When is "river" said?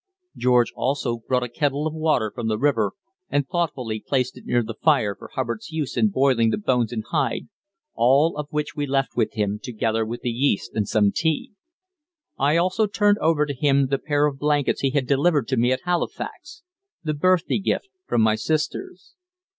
2.57-2.93